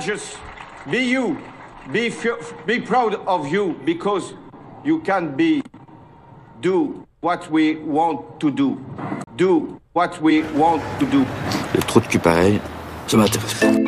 [0.00, 0.38] Just
[0.90, 1.38] be you.
[1.92, 2.12] Be,
[2.66, 4.34] be proud of you because
[4.84, 5.62] you can be
[6.60, 8.78] do what we want to do.
[9.36, 11.24] Do what we want to do.
[11.74, 12.60] Le trou de cul pareil,
[13.06, 13.83] ça m'intéresse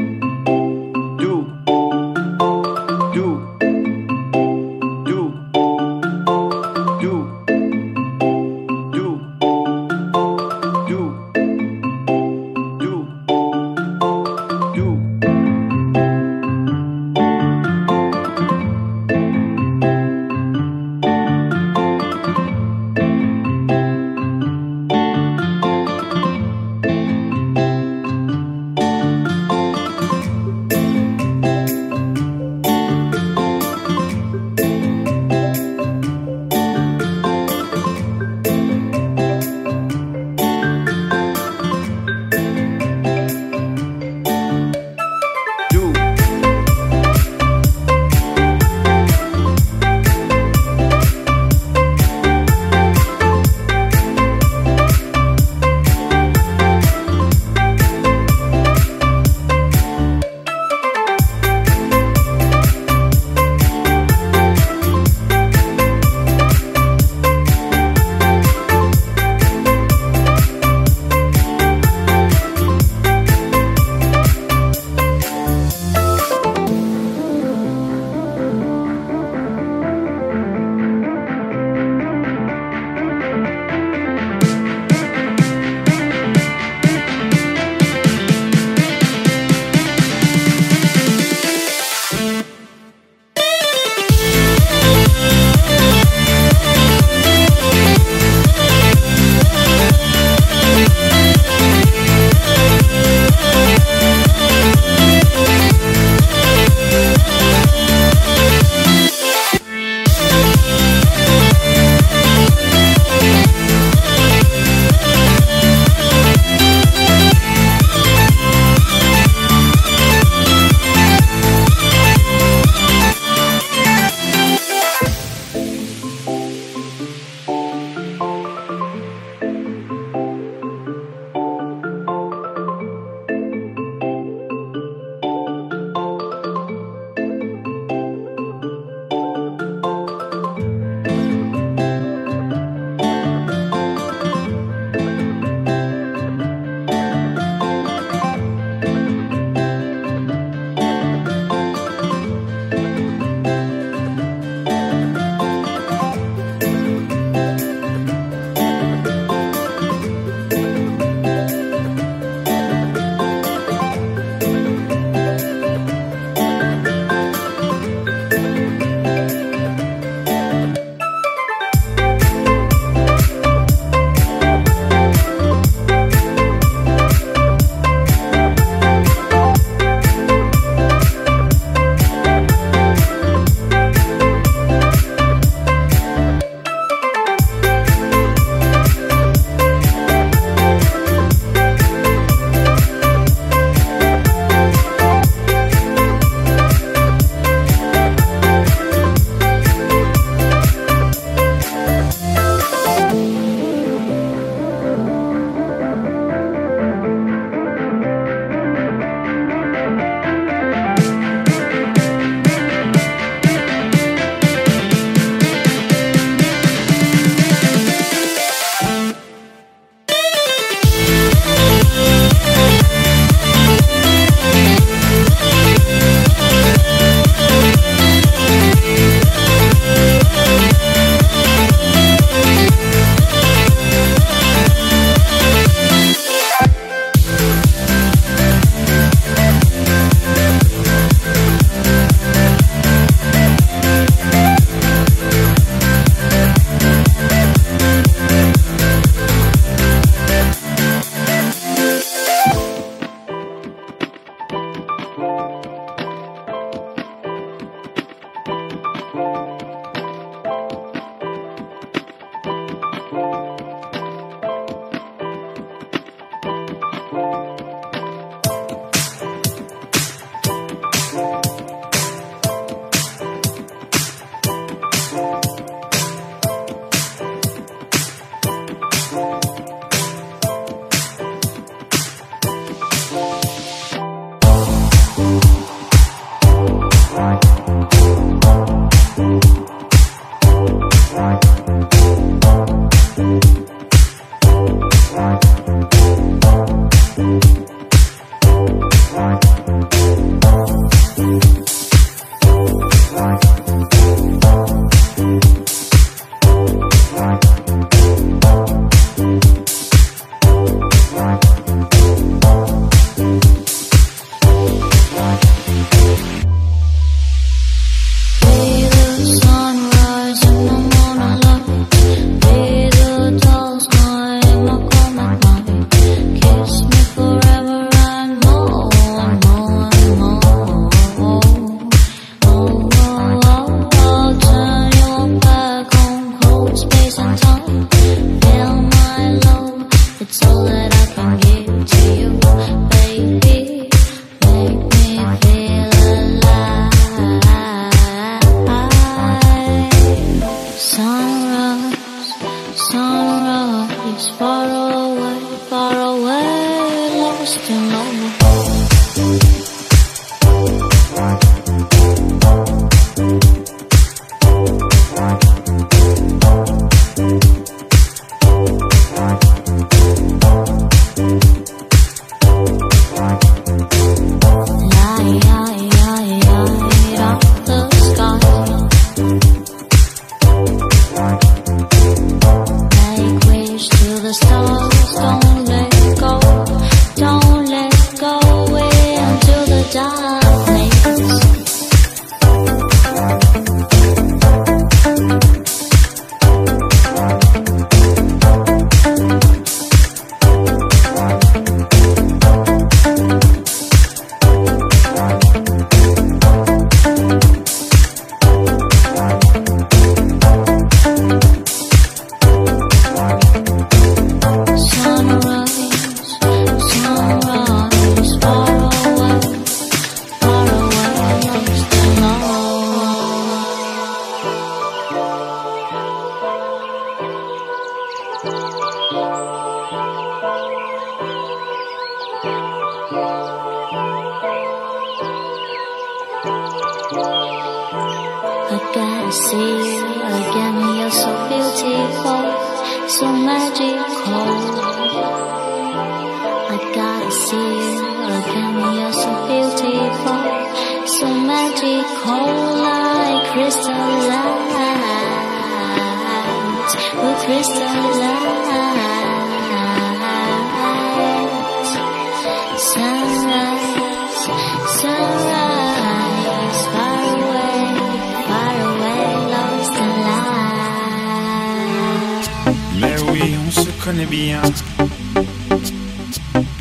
[473.00, 474.60] Mais oui, on se connaît bien.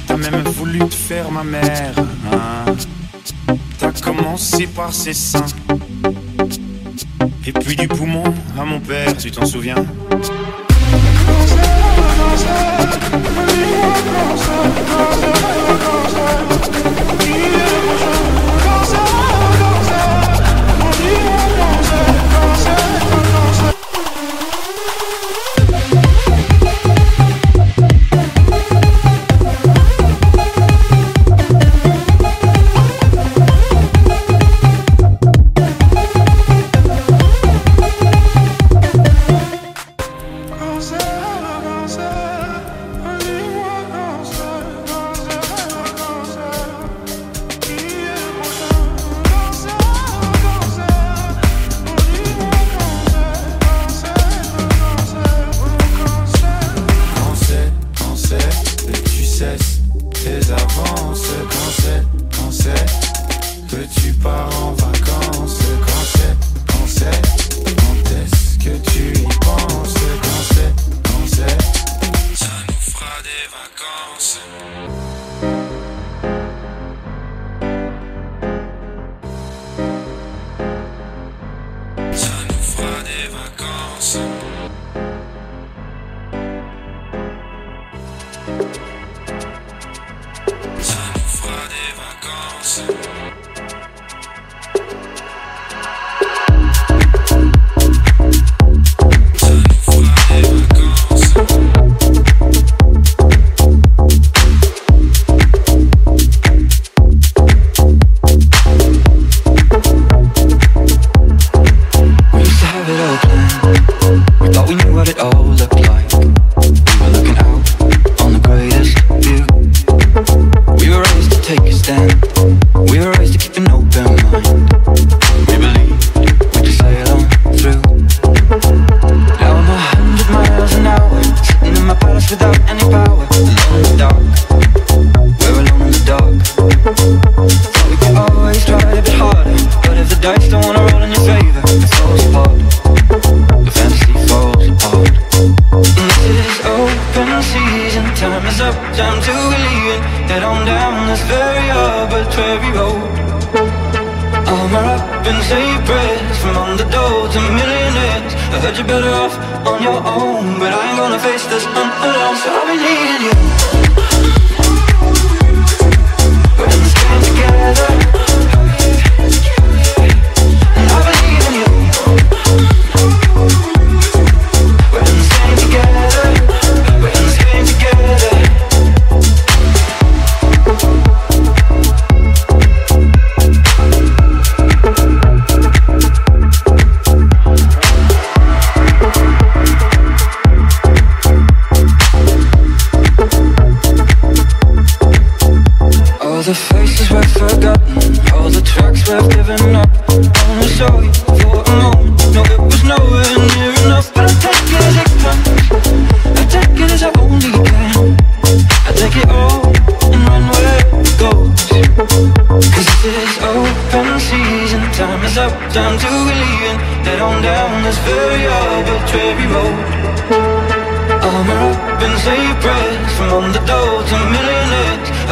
[0.08, 1.94] T'as même voulu te faire ma mère.
[2.32, 2.74] Hein.
[3.78, 5.46] T'as commencé par ses seins.
[7.46, 8.24] Et puis du poumon
[8.60, 9.86] à mon père, tu t'en souviens.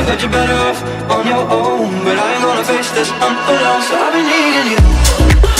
[0.05, 0.79] that you're better off
[1.11, 2.03] on your own?
[2.03, 5.52] But I ain't gonna face this, I'm alone So I've been needing you.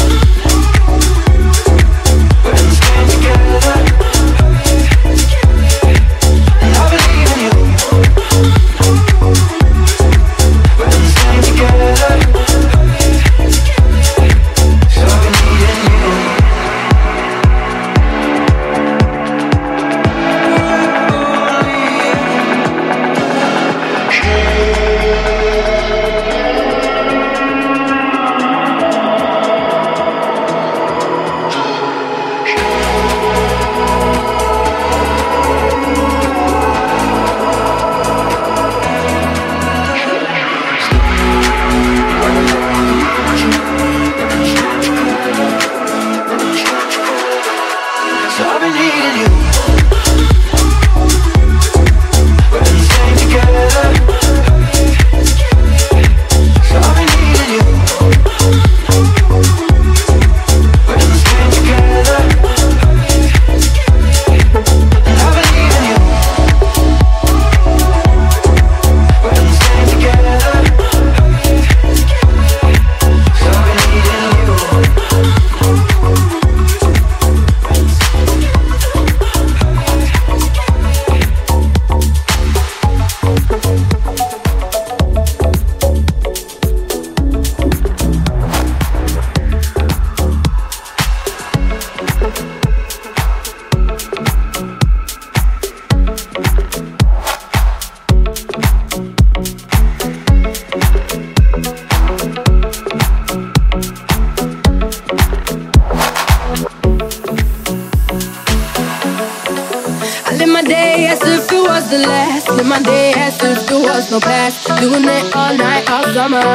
[113.54, 114.68] If there was no past.
[114.82, 116.50] Doing it all night, all summer.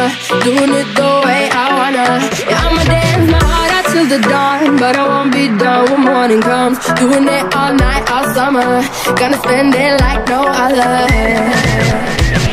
[0.47, 2.09] Doing it the way I wanna.
[2.51, 4.77] Yeah, I'ma dance my heart out till the dawn.
[4.77, 6.79] But I won't be done when morning comes.
[7.01, 8.71] Doing it all night, all summer.
[9.19, 12.48] Gonna spend it like no other.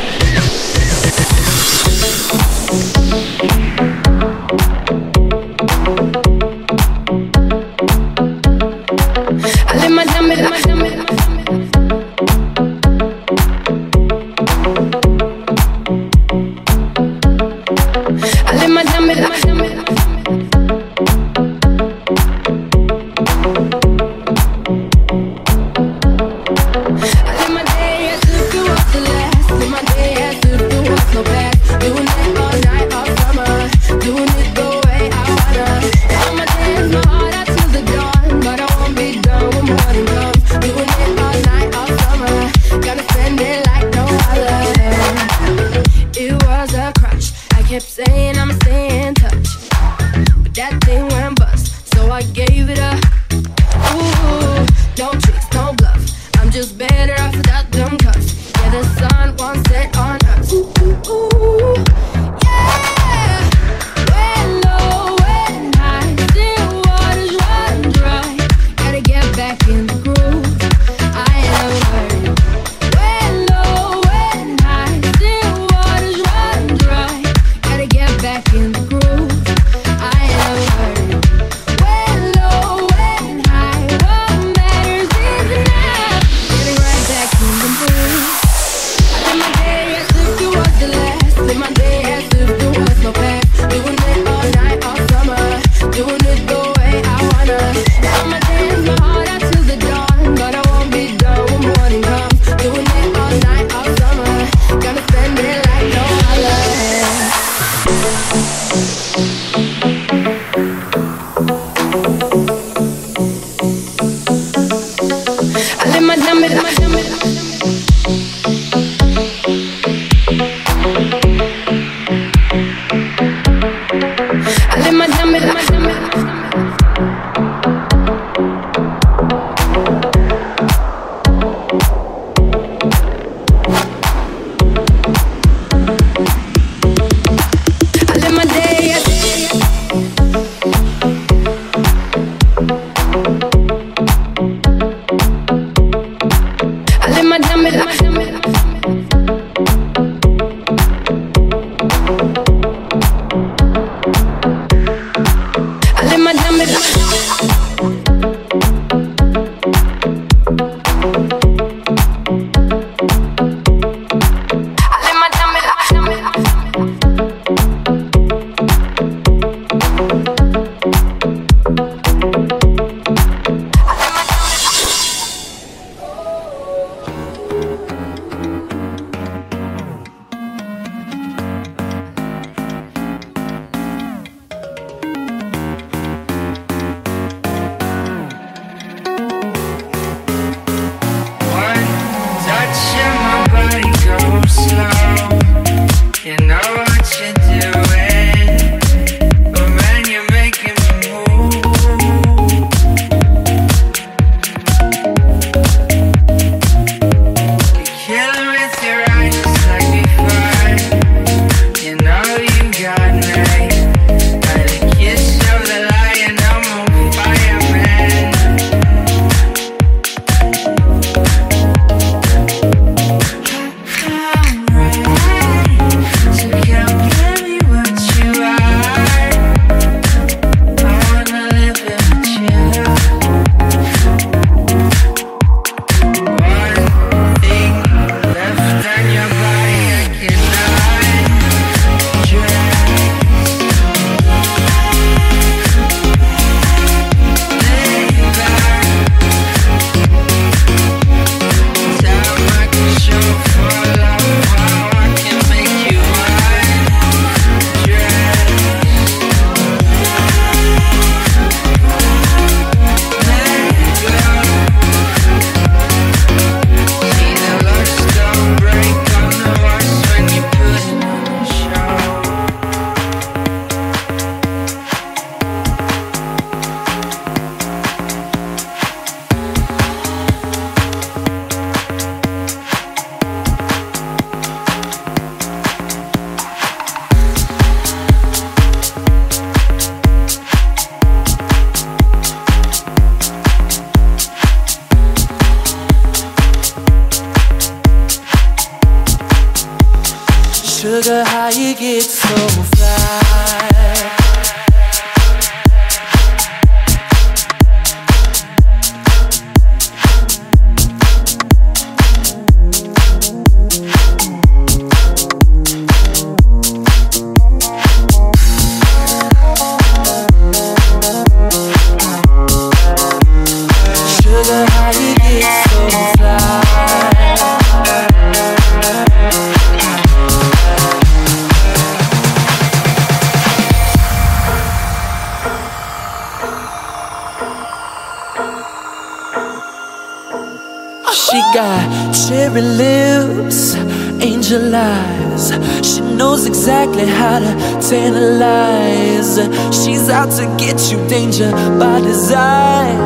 [342.36, 343.76] Cherry lips,
[344.22, 345.46] angel eyes.
[345.88, 347.52] She knows exactly how to
[347.90, 349.36] tantalize.
[349.78, 352.98] She's out to get you, danger by design.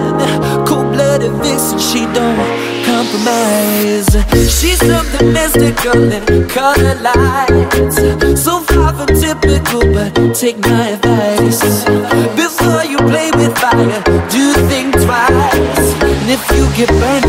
[0.68, 4.12] Cold blooded vixen, she don't compromise.
[4.58, 7.98] She's something mystical and color lights.
[8.46, 11.62] So far from typical, but take my advice.
[12.44, 14.02] Before you play with fire,
[14.34, 15.88] do think twice.
[16.02, 17.29] And if you get burned,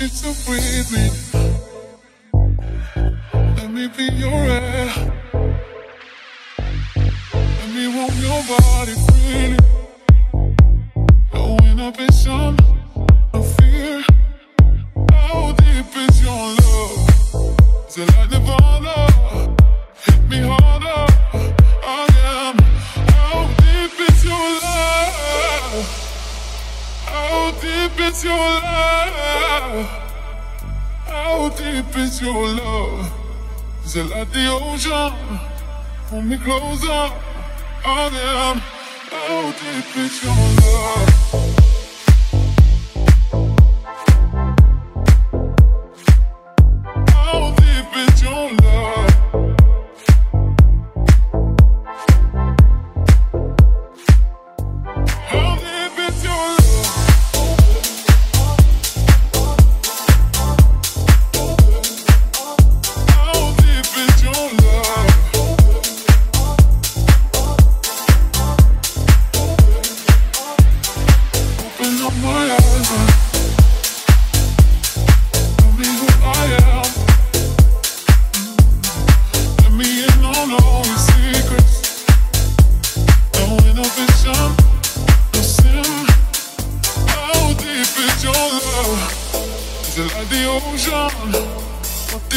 [0.00, 1.19] you so with me.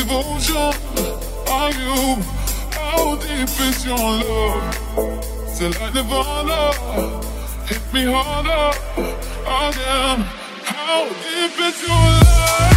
[0.04, 0.74] devotion
[1.48, 2.22] are you?
[2.72, 4.76] How deep is your love?
[5.56, 6.62] Till I nirvana,
[7.68, 8.78] hit me harder.
[9.48, 10.20] I am.
[10.64, 12.73] How deep is your love?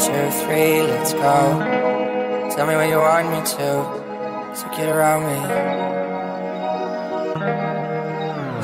[0.00, 1.60] two, three, let's go.
[2.56, 5.36] Tell me where you want me to, so get around me.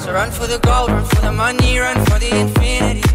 [0.00, 3.05] So run for the gold, run for the money, run for the infinity.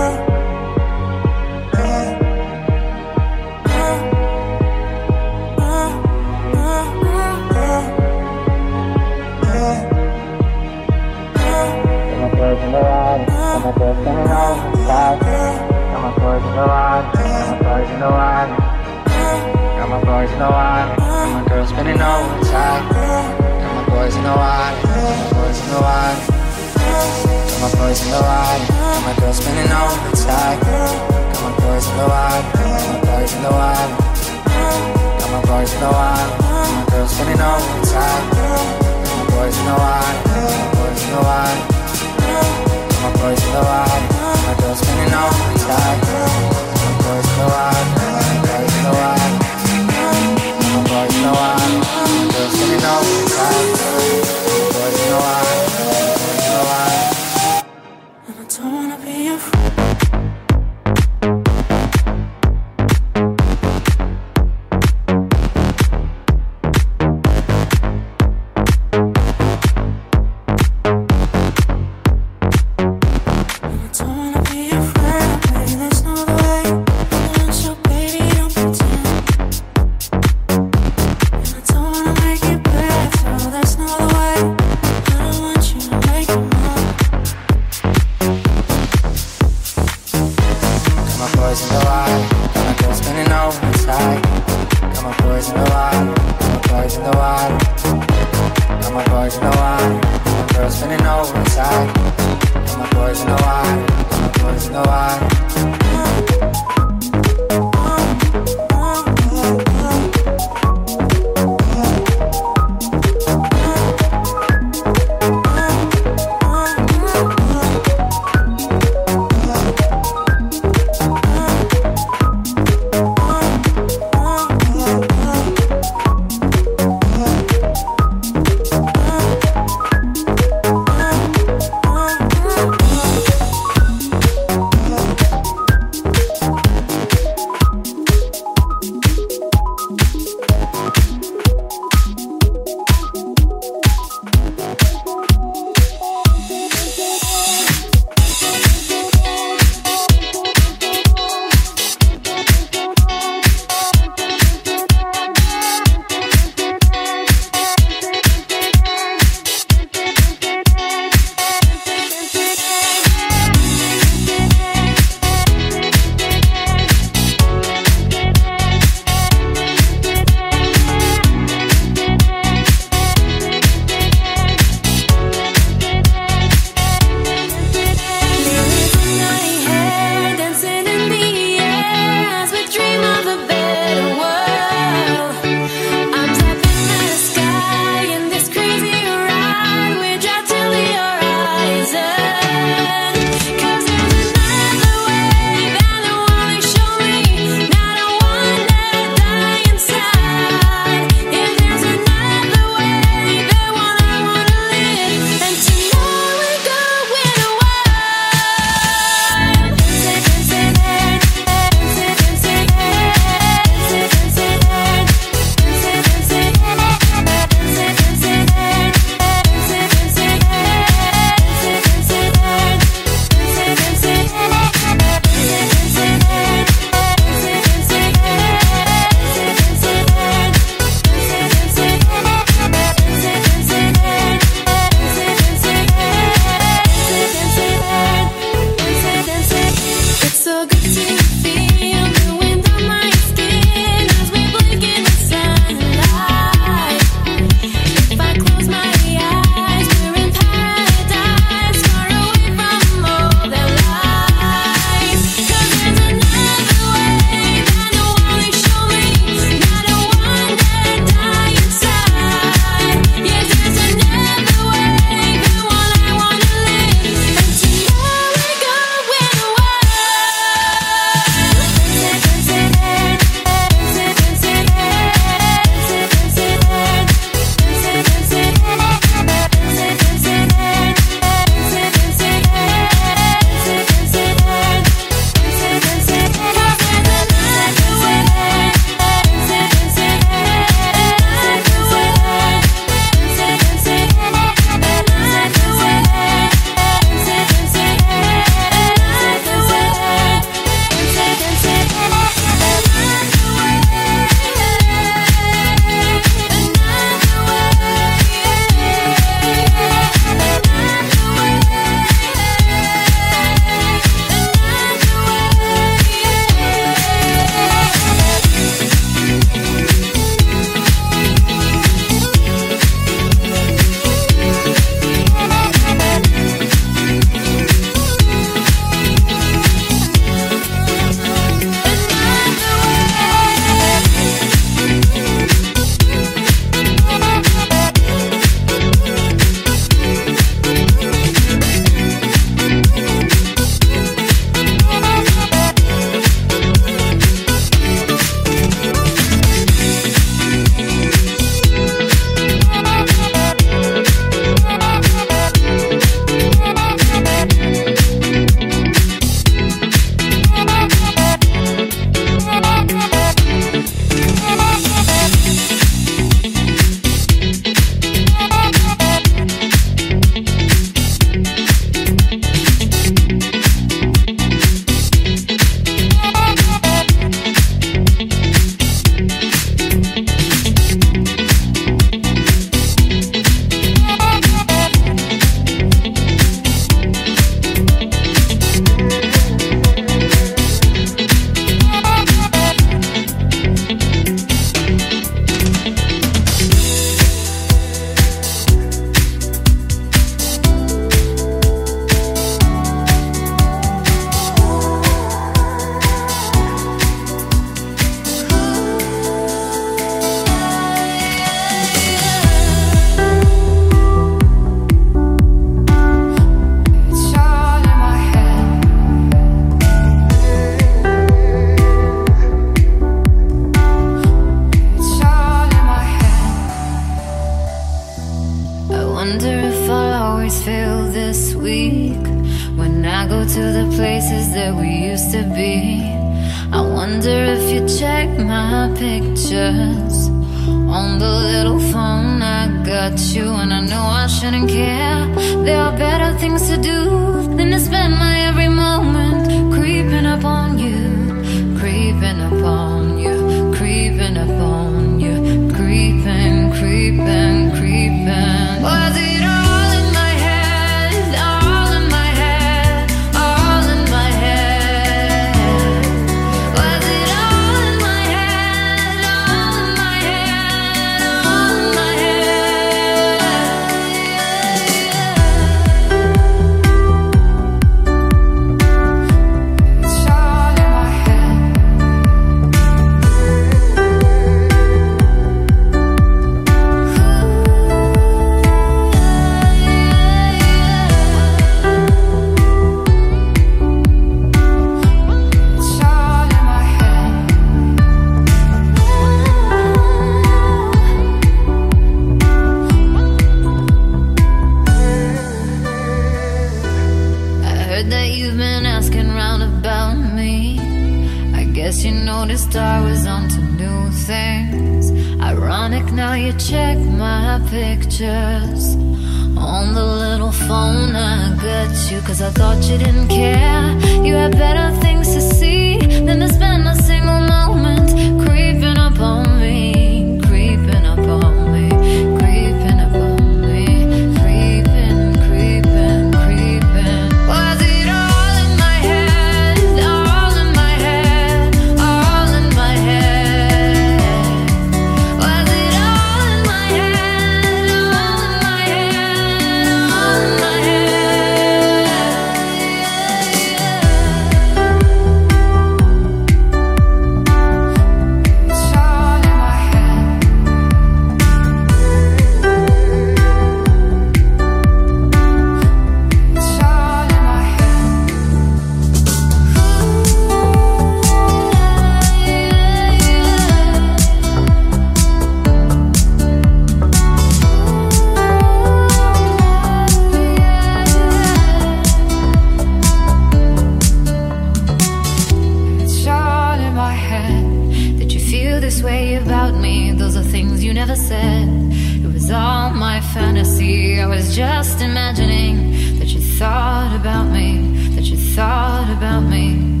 [591.69, 594.19] it was all my fantasy.
[594.19, 600.00] I was just imagining that you thought about me, that you thought about me.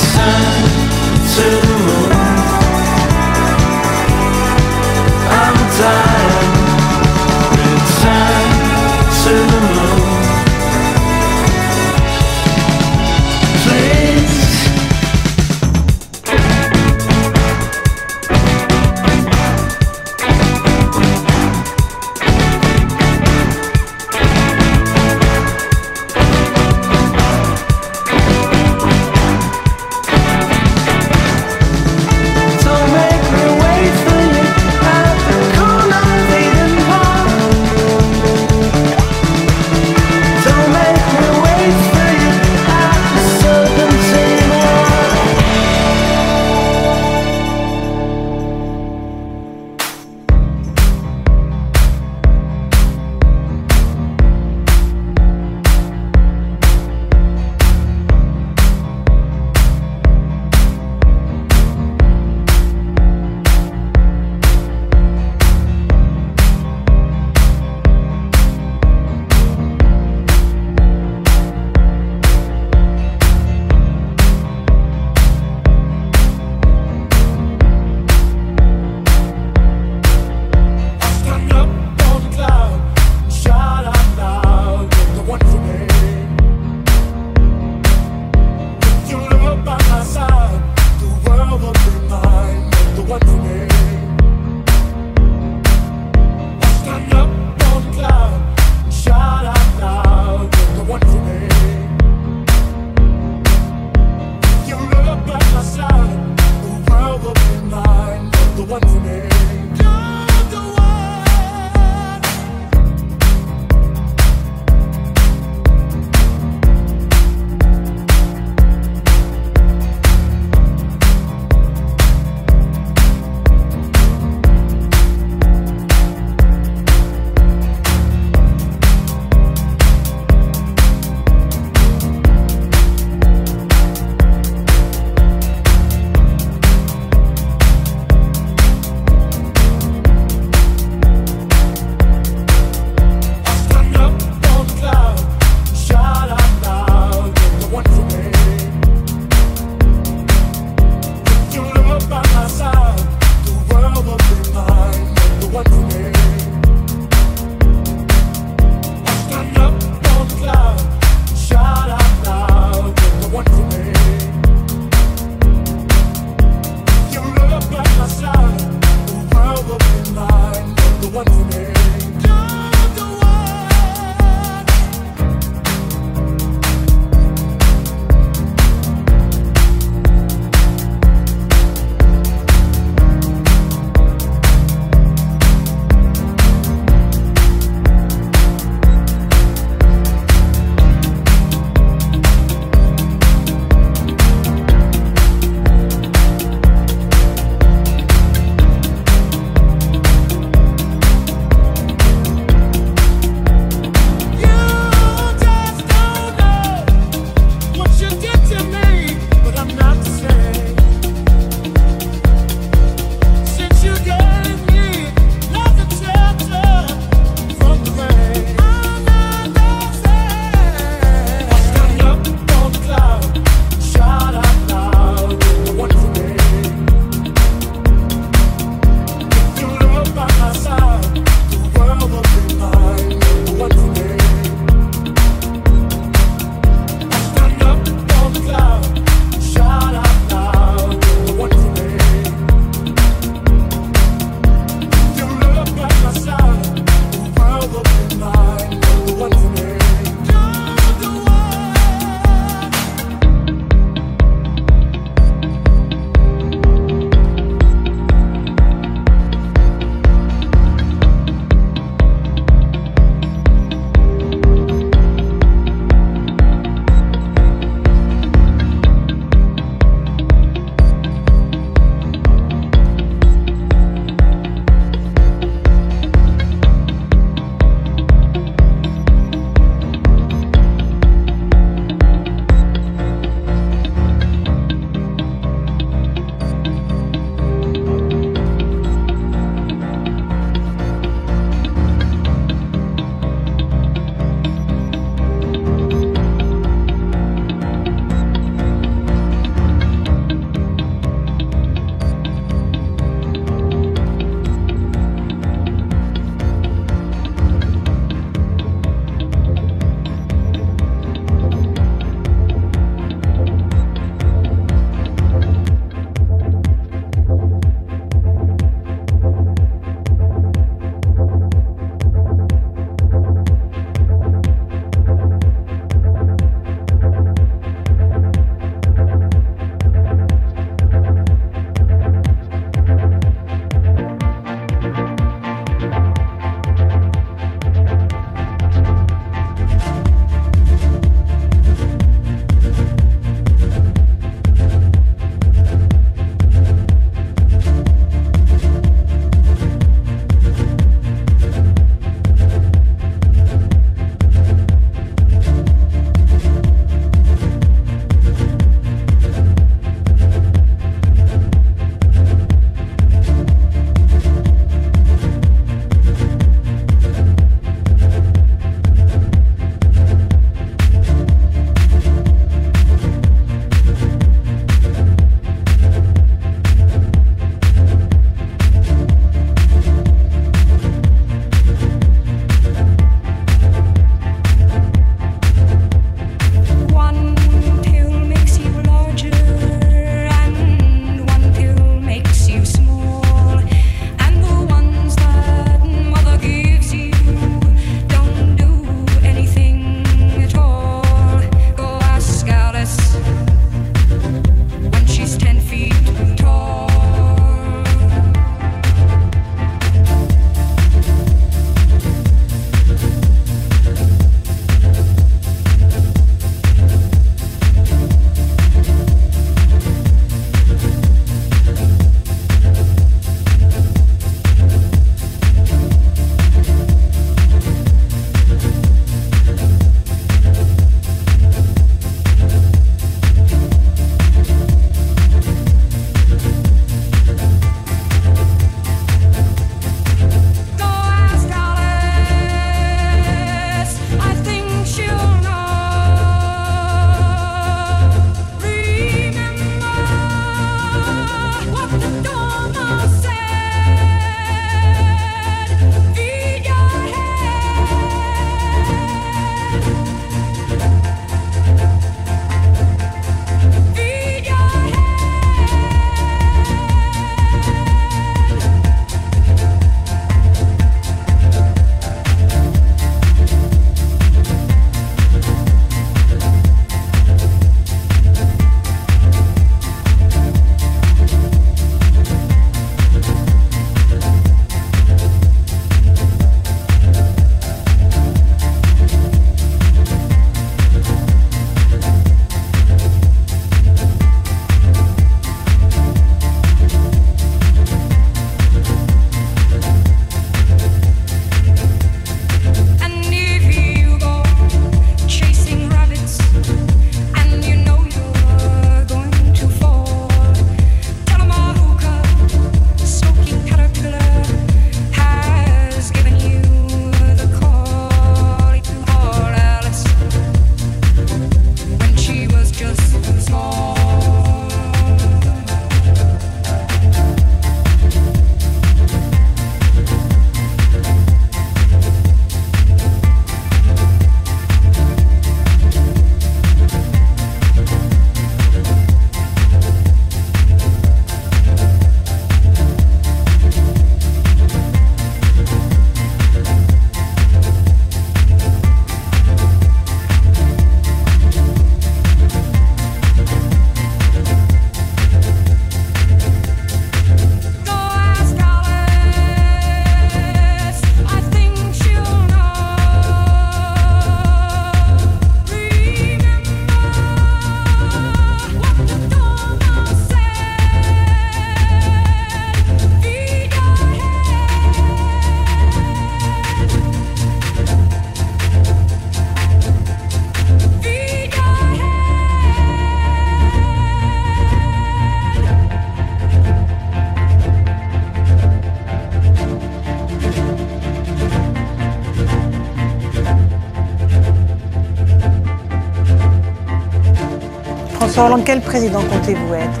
[598.64, 600.00] Quel président comptez-vous être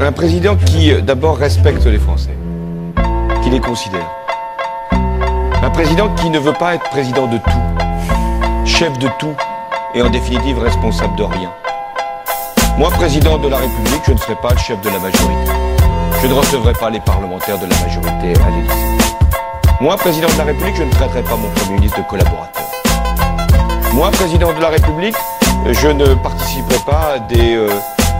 [0.00, 2.36] Un président qui euh, d'abord respecte les Français,
[3.44, 4.10] qui les considère.
[5.62, 9.34] Un président qui ne veut pas être président de tout, chef de tout
[9.94, 11.52] et en définitive responsable de rien.
[12.76, 15.52] Moi, président de la République, je ne serai pas le chef de la majorité.
[16.22, 19.06] Je ne recevrai pas les parlementaires de la majorité à l'Élysée.
[19.80, 22.64] Moi, président de la République, je ne traiterai pas mon Premier ministre de collaborateur.
[23.94, 25.16] Moi, président de la République,
[25.66, 27.68] je ne participerai pas à des euh,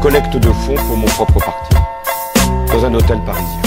[0.01, 1.77] collectes de fonds pour mon propre parti,
[2.73, 3.61] dans un hôtel parisien.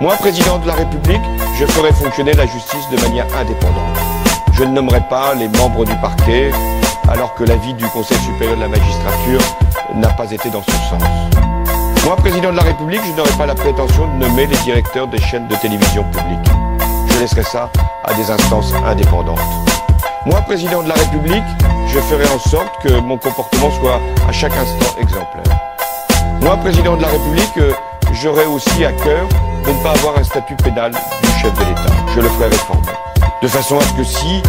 [0.00, 1.20] Moi, président de la République,
[1.58, 3.98] je ferai fonctionner la justice de manière indépendante.
[4.52, 6.50] Je ne nommerai pas les membres du parquet,
[7.08, 9.40] alors que l'avis du Conseil supérieur de la magistrature
[9.94, 11.02] n'a pas été dans ce sens.
[12.04, 15.20] Moi, président de la République, je n'aurai pas la prétention de nommer les directeurs des
[15.20, 16.50] chaînes de télévision publiques.
[17.08, 17.70] Je laisserai ça
[18.04, 19.40] à des instances indépendantes.
[20.24, 21.44] Moi, président de la République,
[21.88, 25.58] je ferai en sorte que mon comportement soit à chaque instant exemplaire.
[26.42, 27.72] Moi, président de la République, euh,
[28.12, 29.26] j'aurai aussi à cœur
[29.64, 31.92] de ne pas avoir un statut pénal du chef de l'État.
[32.14, 32.92] Je le ferai réformer.
[33.42, 34.42] De façon à ce que si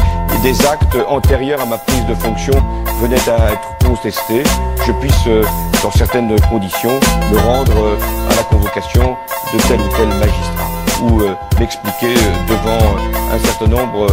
[0.43, 2.53] des actes antérieurs à ma prise de fonction
[3.01, 4.43] venaient à être contestés,
[4.85, 5.43] je puisse, euh,
[5.83, 6.99] dans certaines conditions,
[7.31, 9.15] me rendre euh, à la convocation
[9.53, 10.67] de tel ou tel magistrat
[11.01, 11.21] ou
[11.57, 12.13] m'expliquer
[12.47, 12.97] devant
[13.33, 14.07] un certain nombre.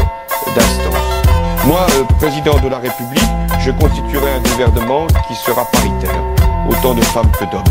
[1.66, 6.22] Moi, euh, président de la République, je constituerai un gouvernement qui sera paritaire,
[6.70, 7.64] autant de femmes que d'hommes.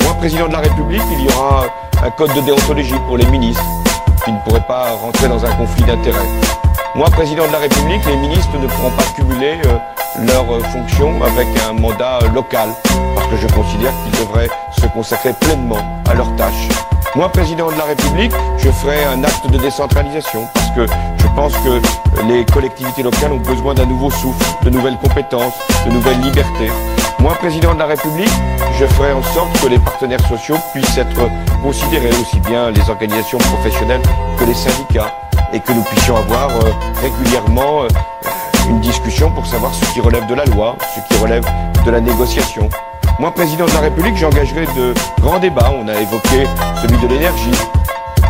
[0.00, 1.66] Moi, président de la République, il y aura
[2.02, 3.62] un code de déontologie pour les ministres,
[4.24, 6.28] qui ne pourraient pas rentrer dans un conflit d'intérêts.
[6.94, 9.78] Moi, président de la République, les ministres ne pourront pas cumuler euh,
[10.26, 12.70] leurs euh, fonctions avec un mandat local,
[13.14, 16.68] parce que je considère qu'ils devraient se consacrer pleinement à leurs tâches.
[17.14, 20.86] Moi, président de la République, je ferai un acte de décentralisation parce que
[21.36, 21.82] pense que
[22.26, 25.52] les collectivités locales ont besoin d'un nouveau souffle, de nouvelles compétences,
[25.86, 26.70] de nouvelles libertés.
[27.18, 28.32] Moi, président de la République,
[28.78, 31.28] je ferai en sorte que les partenaires sociaux puissent être
[31.62, 34.00] considérés aussi bien les organisations professionnelles
[34.38, 35.12] que les syndicats
[35.52, 36.72] et que nous puissions avoir euh,
[37.02, 37.88] régulièrement euh,
[38.70, 41.44] une discussion pour savoir ce qui relève de la loi, ce qui relève
[41.84, 42.70] de la négociation.
[43.18, 45.70] Moi, président de la République, j'engagerai de grands débats.
[45.78, 46.46] On a évoqué
[46.80, 47.50] celui de l'énergie.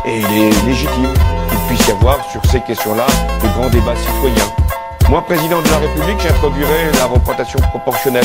[0.05, 1.13] Et il est légitime
[1.49, 3.07] qu'il puisse y avoir sur ces questions-là
[3.43, 4.53] de grands débats citoyens.
[5.09, 8.25] Moi, président de la République, j'introduirai la représentation proportionnelle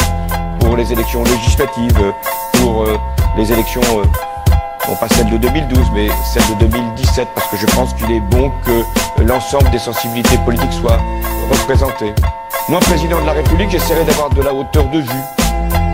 [0.59, 2.13] pour les élections législatives,
[2.53, 2.97] pour euh,
[3.37, 4.03] les élections, euh,
[4.87, 8.19] non pas celles de 2012, mais celles de 2017, parce que je pense qu'il est
[8.19, 10.99] bon que l'ensemble des sensibilités politiques soient
[11.51, 12.15] représentées.
[12.67, 15.23] Moi, président de la République, j'essaierai d'avoir de la hauteur de vue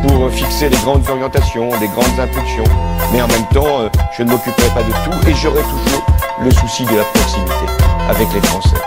[0.08, 2.64] pour fixer les grandes orientations, les grandes impulsions.
[3.12, 6.06] Mais en même temps, euh, je ne m'occuperai pas de tout et j'aurai toujours
[6.44, 7.66] le souci de la proximité
[8.10, 8.78] avec les Français.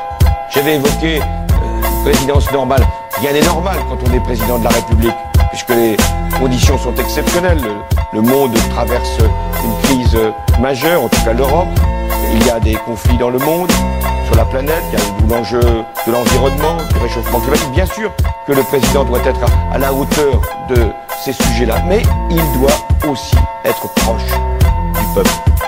[0.50, 2.86] J'avais évoqué euh, présidence normale.
[3.20, 5.14] Rien n'est normal quand on est président de la République,
[5.50, 5.96] puisque les
[6.38, 7.60] conditions sont exceptionnelles.
[8.12, 9.18] Le, monde traverse
[9.64, 10.18] une crise
[10.60, 11.68] majeure, en tout cas l'Europe.
[12.32, 13.70] Il y a des conflits dans le monde,
[14.26, 17.72] sur la planète, il y a l'enjeu de l'environnement, du réchauffement climatique.
[17.72, 18.10] Bien sûr
[18.46, 19.40] que le président doit être
[19.72, 20.90] à la hauteur de
[21.24, 24.26] ces sujets-là, mais il doit aussi être proche
[24.94, 25.59] du peuple.